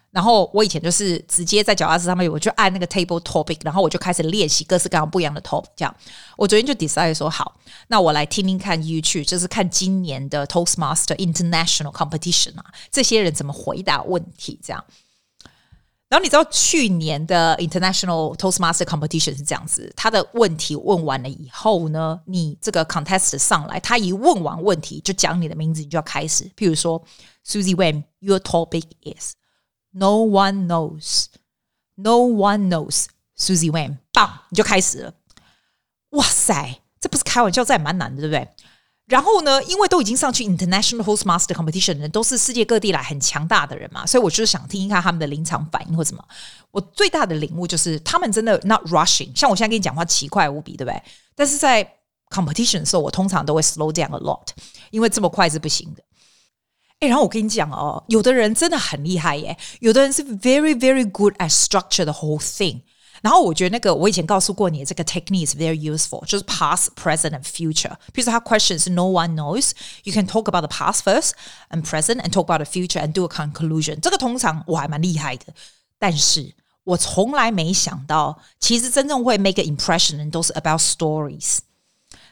[0.10, 5.67] 然后我以前就是直接在脚踏车上面，我就按那个 table topic，然后我就开始练习各式各样不一样的 topic。
[5.76, 5.95] 这样，
[6.38, 14.84] 我昨天就 decide 说好，那我来听听看 YouTube，就是看今年的 Toastmaster International Competition 啊，这些人怎么回答问题这样。
[16.10, 26.46] 然后你知道去年的 International Toastmaster Competition 是这样子，他的问题问完了以后呢，你这个 contest 上来，他一问完问题就讲你的名字，你就要开始。
[26.56, 27.04] 譬如说
[27.46, 29.34] ，Susie Wang，your topic is。
[29.91, 31.26] No one knows.
[31.96, 33.08] No one knows.
[33.38, 35.13] Susie Wayne，棒，你就开始了。
[36.12, 38.48] 哇塞，这不是开玩笑，这也蛮难的，对不对？
[39.08, 46.24] 然后呢，因为都已经上去 International Host Master Competition 的人，都是世界各地来很强大的人嘛，所以我就是想听一看他们的临场反应或什么。
[46.72, 49.30] 我最大的领悟就是，他们真的 not rushing。
[49.34, 51.02] 像我现在跟你讲话奇快无比，对不对？
[51.36, 51.89] 但是在
[52.30, 54.48] competition 的时候，我通常都会 slow down a lot，
[54.91, 56.04] 因为这么快是不行的。
[57.00, 62.82] 哎，然后我跟你讲哦，有的人真的很厉害耶，有的人是 very very good at structure the whole thing。
[63.22, 67.92] 然后我觉得那个我以前告诉过你的这个 technique is very useful，就是 past, present and future。
[68.12, 71.31] 比如说他 question 是 no one knows，you can talk about the past first
[71.70, 74.00] and present and talk about the future and do a conclusion。
[74.00, 75.55] 这个通常我还蛮厉害的，
[75.98, 76.52] 但是
[76.83, 81.59] 我从来没想到，其实真正会 make an impression 的都是 about stories。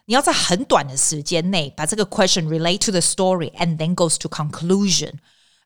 [0.07, 5.13] 你要在很短的时间内把这个 question relate to the story and then goes to conclusion。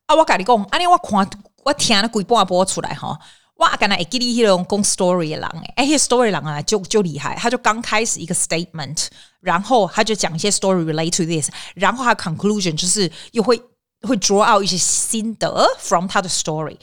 [0.04, 1.30] 啊，我跟你讲，啊，你我看
[1.62, 3.18] 我听了几播播出来哈，
[3.59, 9.07] 哇刚才会记得那种讲 story 的人，哎，那 story 人啊就就厉害，他就刚开始一个 statement，
[9.41, 13.61] 然后他就讲一些 story relate to this，然后他 conclusion 就是又会
[14.03, 16.77] 会 draw out 一些心得 from 他的 story。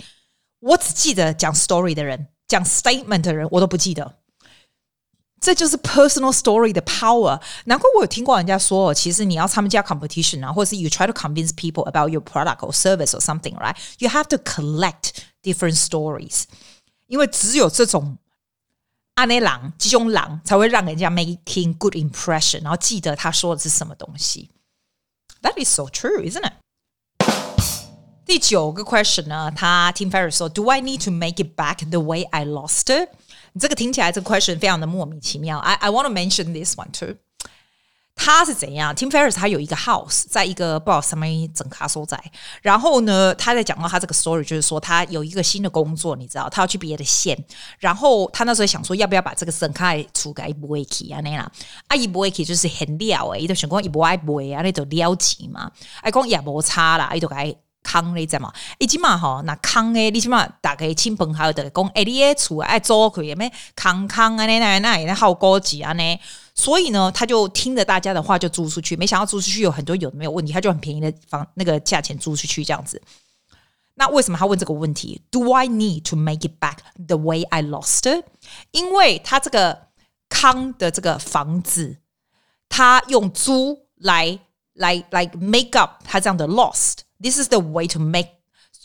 [0.61, 4.17] 我只记得讲 story 的人，讲 statement 的人我都不记得。
[5.39, 7.41] 这就是 personal story 的 power。
[7.67, 13.77] 难怪我有听过人家说，其实你要参加 competition 啊，或者是 you try to convince people about your product or service or something, right?
[13.99, 15.11] You have to collect
[15.43, 16.45] different stories，
[17.08, 18.18] 因为只有这种
[19.16, 24.50] 阿内郎、这种狼才会让人家 making good impression，然后记得他说的是什么东西。
[25.42, 26.54] That is so true, isn't it?
[28.26, 32.46] 第九个 question 呢，他 Tim Ferriss 说：“Do I need to make it back the way I
[32.46, 33.10] lost it？”
[33.60, 35.58] 这个听起来这个 question 非常的莫名其妙。
[35.58, 37.18] I I want to mention this one too。
[38.17, 42.21] 他是怎样？Tim Ferriss 他有一个 house，在一个不知道什么整卡所在。
[42.61, 47.39] 然后呢，他在讲到他这个 story，就是说他有一个新的工作，你知道，他要去别的县。
[47.79, 51.21] 然后他那时候想说，要不要把这个省卡出给不会去啊？
[51.21, 51.49] 那啦，
[51.87, 55.71] 啊，伊不会去就是很了诶，伊就想讲伊不爱不会啊，那就撩钱嘛。
[56.01, 57.55] 哎，讲也无差啦，伊就该。
[57.83, 58.53] 康嘞，在嘛？
[58.79, 63.49] 一起嘛吼，那康诶，你起码打开亲朋好友的讲，哎，你诶厝爱做可以咩？
[63.77, 66.19] 康康啊，那那那那好高级啊呢。
[66.56, 73.02] 所以呢，他就听着大家的话就租出去，没想到租出去有很多有的没有问题，他就很便宜的房那个价钱租出去这样子。
[73.96, 75.22] 那为什么他问这个问题？
[75.32, 78.26] Do I need to make it back the way I lost it？
[78.72, 79.88] 因为他这个
[80.30, 81.98] 康的这个房子，
[82.70, 84.40] 他用租来
[84.74, 88.28] 来来 make up 他这样的 lost。This is the way to make.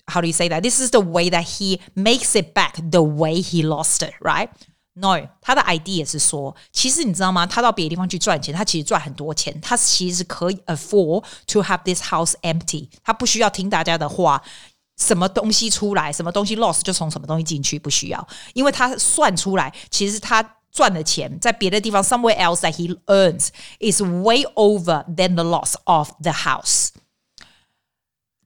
[0.08, 0.62] How do you say that?
[0.62, 4.50] This is the way that he makes it back the way he lost it, right?
[4.98, 7.44] No，他的 idea 是说，其实你知道吗？
[7.46, 12.88] 他到别的地方去赚钱，他其实赚很多钱，他其实可以 afford to have this house empty。
[13.04, 14.42] 他不需要听大家的话，
[14.96, 23.48] 什么东西出来，什么东西 lost 就从什么东西进去，不需要，因为他算出来，其实他赚的钱在别的地方 somewhere else that he earns
[23.80, 26.88] is way over than the loss of the house。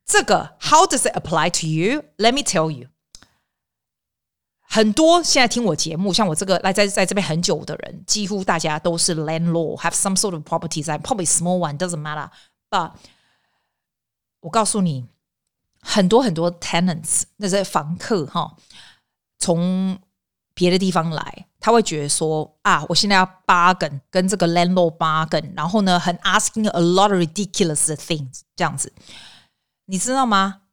[0.05, 2.03] 这个 How does it apply to you?
[2.17, 2.89] Let me tell you。
[4.76, 12.30] 很多现在听我节目，像我这个来在在这边很久的人，几乎大家都是 landlord，have some sort of properties, probably small one, doesn't matter。
[12.70, 12.92] But
[14.42, 15.06] 我告诉你，
[15.80, 18.58] 很多很多 tenants 那些房客哈，
[19.40, 19.98] 从
[20.54, 28.92] 别的地方来，他会觉得说啊，我现在要 bargain 跟这个 landlord bargain，然后呢，很 asking a lot of ridiculous things 这样子。
[29.86, 30.64] 你知道吗？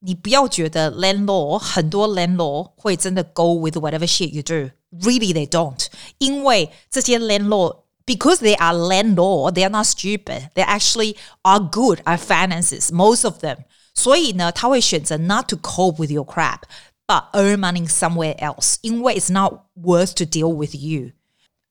[0.00, 4.70] 你不要觉得 landlord 很多 landlord 会真的 go with whatever shit you do.
[4.90, 5.86] Really, they don't.
[6.18, 10.50] 因为这些 landlord because they are landlord, they are not stupid.
[10.54, 12.92] They actually are good at finances.
[12.92, 13.58] Most of them.
[13.94, 16.62] 所以呢，他会选择 not to cope with your crap,
[17.06, 18.76] but earn money somewhere else.
[18.82, 21.12] 因为 it's not worth to deal with you.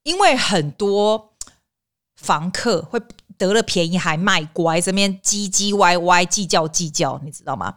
[0.03, 1.33] 因为很多
[2.15, 3.01] 房客会。
[3.37, 7.73] 得了便宜还卖乖，这边唧唧歪歪计较计较，你知道吗？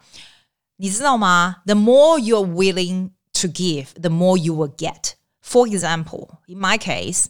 [0.82, 5.16] 你知道吗？The more you're willing to give, the more you will get.
[5.46, 7.26] For example, in my case.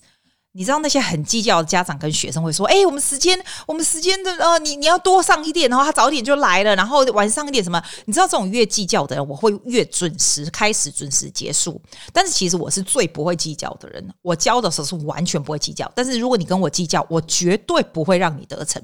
[0.52, 7.82] 你知道那些很计较的家长跟学生会说：“哎，我们时间，我们时间的呃，你你要多上一点，然后他早点就来了，然后晚上一点什么？
[8.06, 11.80] 你知道这种越计较的人，我会越准时开始，准时结束。
[12.12, 15.90] 但是其实我是最不会计较的人，我教的时候是完全不会计较。
[15.96, 18.82] 但是如果你跟我计较，我绝对不会让你得逞。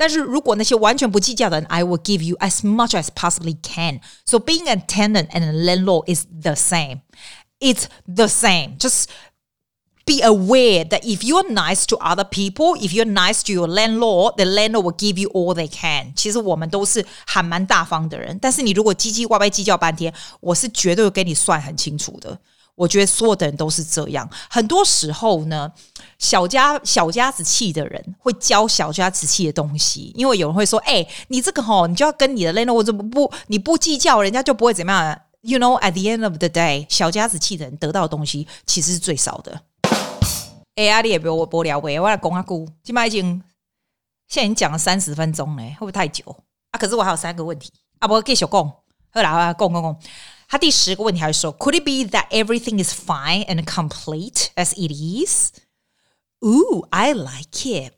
[0.00, 4.00] 但是如果那些完全不计较的人，I will give you as much as possibly can.
[4.26, 7.00] So being a tenant and a landlord is the same.
[7.58, 8.76] It's the same.
[8.78, 9.06] Just
[10.04, 14.36] be aware that if you're nice to other people, if you're nice to your landlord,
[14.36, 16.12] the landlord will give you all they can.
[16.14, 22.38] 其实我们都是还蛮大方的人，但是你如果唧唧歪歪计较半天，我是绝对会给你算很清楚的。
[22.75, 24.29] 我觉得所有的人都是这样。
[24.49, 25.71] 很多时候呢，
[26.17, 39.61] 小家小家子气的人会教小家子气的东西，因为有人会说：“哎，你这个吼，你就要跟你的 landlord 怎么不你不计较，人家就不会怎么样。” You know, at the end of the day，小家子气的人得到的东西其实是最少的。
[40.75, 42.67] 哎呀，你也不要我无聊喂，我来讲下句。
[42.83, 43.41] 今麦已经
[44.27, 46.23] 现在已经讲了三十分钟嘞，会不会太久
[46.69, 46.77] 啊？
[46.77, 48.51] 可是我还有三个问题啊，不继续讲。
[49.13, 49.99] 好啦，讲讲讲。
[50.50, 55.52] 他第十个问题还是说，Could it be that everything is fine and complete as it is?
[56.40, 57.92] Ooh, I like it。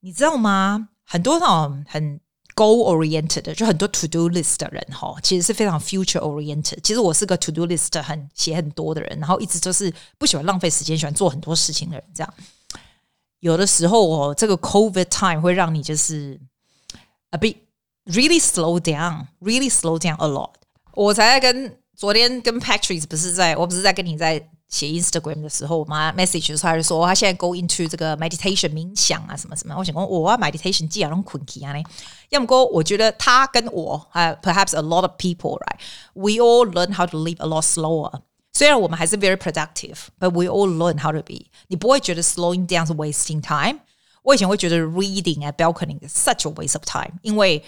[0.00, 0.88] 你知道吗？
[1.04, 2.20] 很多那种很。
[2.56, 6.78] Goal oriented 的，就很多 to do list 的人哈，其实是非常 future oriented。
[6.82, 12.04] 其实我是个 to do list 很写很多的人，然后一直都是不喜欢浪费时间，喜欢做很多事情的人。
[12.12, 12.34] 这样
[13.38, 16.38] 有的时候哦，这个 COVID time 会让你就是
[17.30, 17.56] a bit
[18.04, 20.52] really slow down，really slow down a lot。
[20.94, 24.50] 我才在跟昨天跟 Patrick 不是在，我不是在跟你在。
[24.70, 29.74] 写 Instagram 的时候，我妈 message 的时候还是说，他现在 go into 这个 meditation 冥想啊，什么什么。
[29.76, 31.82] 我想说，我、哦、meditation 既然用困起啊呢，
[32.28, 38.20] 要么说，我觉得他跟我，uh, perhaps a lot of people，right？We all learn how to live a lot slower。
[38.52, 41.46] 虽然我们还是 very productive，but we all learn how to be。
[41.66, 43.80] 你不会觉得 slowing down 是 wasting time？
[44.22, 47.60] 我以前会觉得 reading at balcony is such a waste of time，因为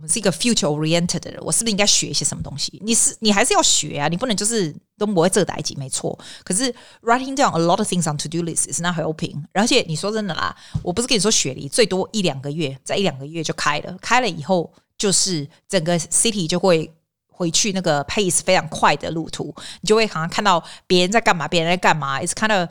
[0.00, 2.80] 我们是一个 future oriented 的人，我是不是应该学一些什么东西？
[2.82, 6.18] 你是你还是要学啊，你不能就是都不会这代志，没错。
[6.42, 9.44] 可是 writing down a lot of things on to do list is not helping。
[9.52, 16.90] 而且你说真的啦，我不是跟你说雪梨最多一两个月，在一两个月就开了，开了以后就是整个 city 就会
[17.28, 22.70] 回去那个 pace 非常快的路途，你就会好像看到别人在干嘛，别人在干嘛，it's kind of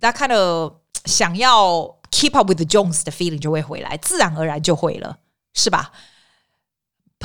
[0.00, 0.72] that kind of
[1.04, 5.18] 想要 keep up with the Jones 的 feeling 就会回来，自然而然就会了，
[5.54, 5.92] 是吧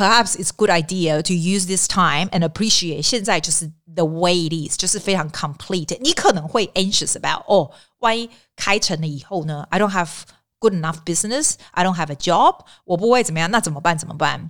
[0.01, 4.53] ？Perhaps it's a good idea to use this time and appreciate 现在就是 the way it
[4.53, 5.97] is，就是非常 complete。
[6.01, 9.67] 你可能会 anxious about 哦，万一开成了以后呢？
[9.71, 10.11] I don't have
[10.59, 13.97] good enough business, I don't have a job，我不会怎么样，那怎么办？
[13.97, 14.49] 怎么办？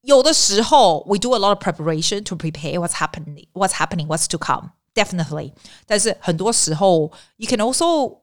[0.00, 4.70] 有的时候，we do a lot of preparation to prepare what's happening, what's happening, what's to come.
[4.94, 5.52] Definitely，
[5.84, 8.20] 但是很多时候，you can also,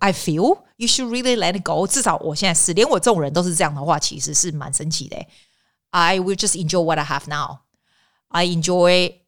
[0.00, 1.86] I feel you should really let it go。
[1.86, 5.16] 至少我现在是，连我这种人都是这样的话，其实是蛮神奇的。
[5.90, 7.60] I will just enjoy what I have now.
[8.28, 9.20] I enjoy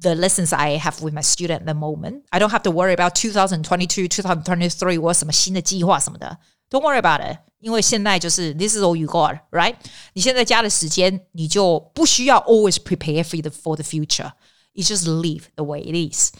[0.00, 2.24] the lessons I have with my student at the moment.
[2.30, 6.38] I don't have to worry about 2022, 2023或什么新的计划什么的。
[6.70, 9.74] Don't worry about it，因为现在就是 this is all you got, right？
[10.14, 14.32] 你现在加的时间，你就不需要 always prepare for the for the future.
[14.72, 16.32] You just live the way it is。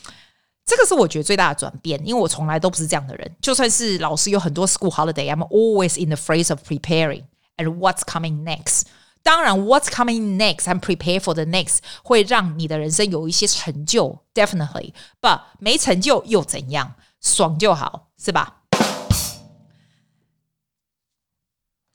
[0.65, 3.37] 这个是我觉得最大的转变，因为我从来都不是这样的人。
[3.43, 7.25] 就算是老师有很多 school holiday，I'm always in the phase of preparing
[7.57, 8.83] and what's coming next。
[9.25, 16.95] 当然，what's coming next and prepare for the next 会让你的人生有一些成就，definitely。But 没成就又怎样？
[17.21, 18.63] 爽就好，是吧？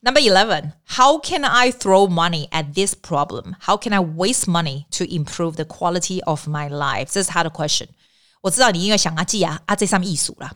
[0.01, 3.55] Number 11, how can I throw money at this problem?
[3.61, 7.07] How can I waste money to improve the quality of my life?
[7.11, 7.87] 这是他的 question。
[8.41, 10.51] 我知道你应该想啊，记啊，啊，这上面艺术啦，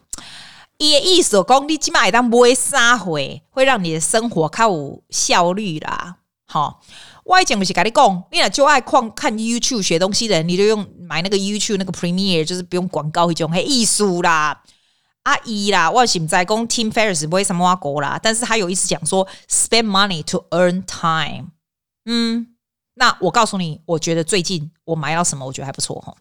[0.77, 6.17] 伊的意思讲，你起码会当买啥会，会让你的生活较有效率啦。
[6.54, 6.80] 好，
[7.24, 14.62] 我以前不是跟你讲，你俩就爱看看 YouTube 学东西的人，你就用买那个 YouTube 那个 Premiere，就是不用广告一种，嘿，艺术啦。
[15.24, 21.48] 阿姨啦，我是在讲 Tim Ferriss 不会什么话过啦，但是他有意思讲说 spend money to earn time。
[22.04, 22.54] 嗯，
[22.94, 26.14] 那我告诉你，我觉得最近我买到什么，我觉得还不错哈。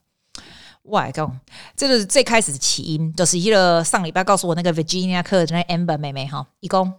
[0.82, 1.40] 我来讲，
[1.78, 6.92] 这个最开始的起因，就是一个上礼拜告诉我那个 Virginia 课的那 Amber 妹妹哈，一共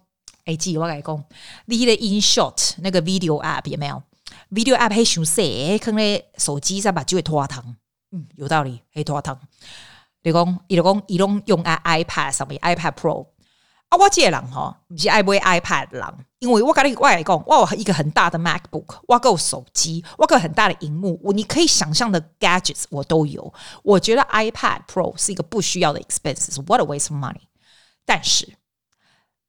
[0.44, 1.24] 哎记我来讲，
[1.66, 4.02] 你的 InShot 那个 video app 有没有
[4.50, 7.76] ？video app 还想说，可能手机上把就会拖汤，
[8.12, 9.38] 嗯，有道理，会拖汤。
[10.22, 13.26] 你讲，伊就讲，伊拢用 iPad 上面 iPad Pro
[13.88, 16.04] 啊，我这个人吼，不是爱买 iPad 人，
[16.38, 23.52] 因为我跟你我来讲，我有一个很大的 MacBook，我有手机，我有很大的荧幕，我你可以想象的 gadgets 我都有。
[23.82, 27.48] 我觉得 iPad Pro 是一个不需要的 expenses，what a waste of money。
[28.04, 28.46] 但是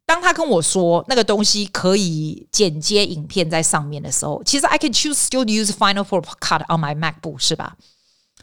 [0.05, 7.75] 当他跟我说那个东西可以剪接影片在上面的时候，其实 I can choose still use Final Pro Cut on my MacBook 是吧？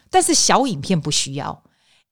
[0.09, 1.63] 但是小影片不需要。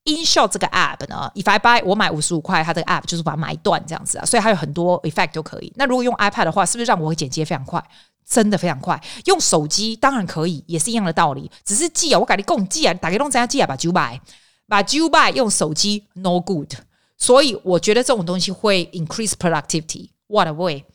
[0.05, 5.71] InShot 这个 app 呢，If I buy，我买五十五块，它这个 app 就是把它买断这样子啊，所以它有很多 effect 都可以。
[5.75, 7.83] 那如果用 iPad 的话，是不是让我会剪接非常快？
[8.27, 8.99] 真的非常快。
[9.25, 11.51] 用手机当然可以，也是一样的道理。
[11.63, 14.19] 只是记啊，我改你共记啊，打开弄这样记啊，把九百，
[14.67, 16.73] 把九百用手机 no good。
[17.21, 20.09] 所以我觉得这种东西会 increase productivity。
[20.25, 20.85] What a way！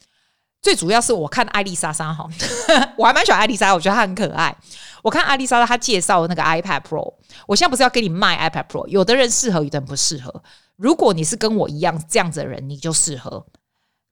[0.61, 2.29] 最主要是我看艾丽莎莎哈，
[2.99, 4.57] 我还蛮喜欢艾丽莎，我觉得她很可爱。
[5.05, 7.15] 我看艾丽莎莎她介绍那个 iPad Pro，
[7.47, 10.43] 我现在不是要给你卖 iPad Pro，有的人适合，有的人不适合。
[10.75, 13.47] 如果你是跟我一样这样子的人，你就适合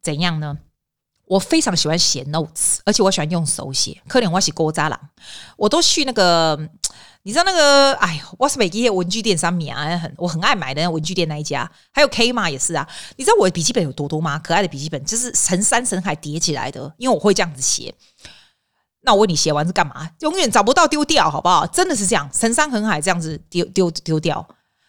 [0.01, 0.59] 怎样呢？
[1.27, 4.01] 我非常喜欢写 notes，而且我喜欢用手写。
[4.07, 4.99] 可能我是古早人，
[5.57, 6.59] 我都去那个。
[7.27, 7.95] 你知道那个？
[7.95, 12.87] 哎呦，我是每一文具店上面啊，很我很爱买的那文具店那一家，还有 K 嘛也是啊。
[13.17, 14.39] 你知道我的笔记本有多多吗？
[14.41, 17.95] 可爱的笔记本就是成山成海叠起来的，因为我会这样子写。
[19.01, 20.11] 那我问你，写完是干嘛？
[20.21, 21.67] 永远找不到丢掉，好不好？
[21.67, 24.47] 真的是这样，成山成海这样子丢丢丢掉。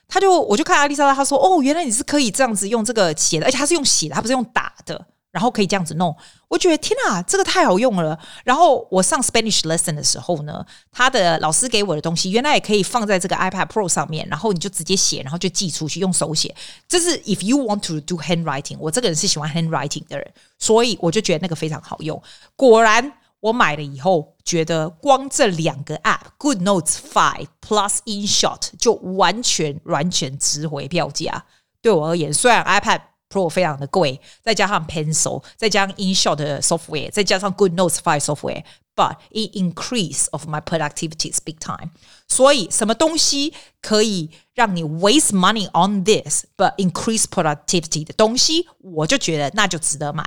[0.09, 6.15] 他就我就看阿丽莎，他说：“哦，原来你是可以这样子用这个写的，而且他是用写的，他不是用打的。”然后可以这样子弄，
[6.47, 8.17] 我觉得天哪，这个太好用了。
[8.45, 16.55] 然后我上 Spanish lesson 的时候呢，他的老师给我的东西，原来也可以放在这个 iPad Pro 上面，然后你就直接写，然后就寄出去，用手写。
[16.87, 20.25] 这是 if you want to do handwriting，我这个人是喜欢 handwriting 的人，
[20.57, 22.23] 所以我就觉得那个非常好用。
[22.55, 23.11] 果然，
[23.41, 31.43] 我买了以后，觉得光这两个 app，Good Notes Five Plus InShot 就完全完全值回票价。
[31.81, 33.01] 对我而言，虽然 iPad
[33.35, 41.33] Pro 非常的贵，再加上 Pencil，再加上 InShot 的 software，再加上 Good Notes File software，but it increase of my productivity
[41.33, 41.89] is big time。
[42.29, 50.25] 所以什么东西可以让你 waste money on this，but increase productivity 的东西，我就觉得那就值得买。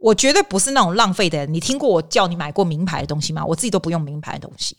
[0.00, 1.54] 我绝对不是那种浪费的人。
[1.54, 3.44] 你听过我叫你买过名牌的东西吗？
[3.46, 4.76] 我自己都不用名牌的东西。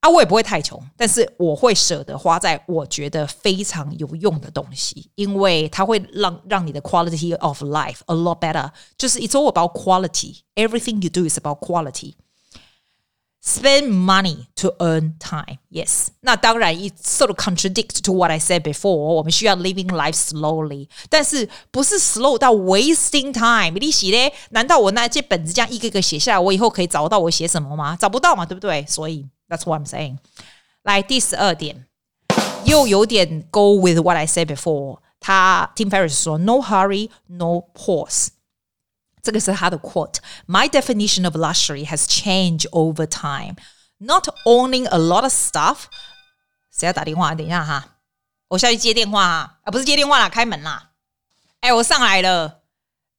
[0.00, 8.70] 啊，我也不会太穷，但是我会舍得花在我觉得非常有用的东西，因为它会让让你的 quality of life a lot better。
[8.96, 10.38] 就是 it's all about quality.
[10.54, 12.14] Everything you do is about quality.
[13.42, 15.58] Spend money to earn time.
[15.70, 18.92] Yes，那当然，it sort of contradicts to what I said before。
[18.92, 23.78] 我们需要 living life slowly，但是不是 slow 到 wasting time。
[23.78, 24.32] 你写嘞？
[24.50, 27.96] 难道我那这本子这样一个一个写下来，我以后可以找到我写什么吗？
[28.00, 28.86] 找不到嘛，对不对？
[28.88, 29.26] 所以。
[29.49, 30.17] That's what I'm saying。
[30.83, 31.85] 来第十二点，
[32.65, 34.99] 又有点 go with what I said before。
[35.19, 38.29] 他 Tim Ferriss 说：“No hurry, no pause。”
[39.23, 43.55] 这个是他的 quote。My definition of luxury has changed over time.
[43.97, 45.85] Not owning a lot of stuff.
[46.71, 47.33] 谁要打电话？
[47.33, 47.97] 等一下哈，
[48.49, 49.57] 我下去接电话啊！
[49.63, 50.91] 啊，不是接电话啦，开门啦！
[51.61, 52.58] 哎，我上来了，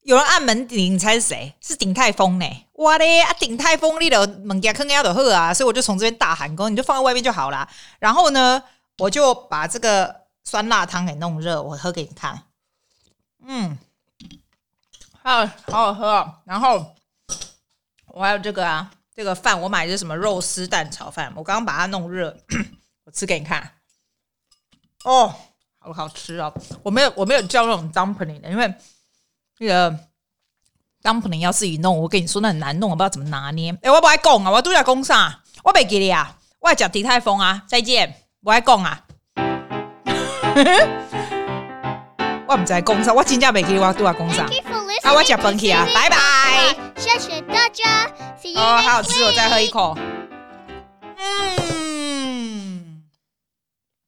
[0.03, 1.53] 有人按门铃，你猜是谁？
[1.61, 2.45] 是鼎泰丰呢！
[2.73, 7.67] 哇嘞啊，鼎泰丰你的门家坑要的喝啊，所以我就从这边大喊，说你就放在外面就好啦。
[7.99, 8.63] 然后呢，
[8.97, 12.43] 我就把这个酸辣汤给弄热，我喝给你看。
[13.45, 13.77] 嗯。
[15.23, 16.95] 好好喝哦，然后
[18.07, 22.35] 我还有这个啊，这个饭我买的是什么肉丝蛋炒饭，我刚刚把它弄热，
[23.05, 23.71] 我吃给你看。
[25.03, 25.31] 哦，
[25.77, 26.51] 好好吃哦！
[26.81, 28.73] 我没有我没有叫那种 dumpling 的，因为
[29.61, 29.95] 那个
[31.03, 33.71] dumpling 要自己弄，我跟你说那很难弄，我不知道怎么拿捏。
[33.83, 35.39] 哎，我不爱讲啊，我都在讲啥？
[35.63, 38.99] 我没给你啊，我要讲迪泰丰啊，再见，我爱讲啊。
[42.47, 44.45] 我唔在讲啥，我真正没给你，我都在讲啥。
[45.03, 46.17] 啊，我吃饭去啊，拜拜。
[46.97, 48.09] 谢谢大家，
[48.55, 49.95] 哦，好好吃，我再喝一口。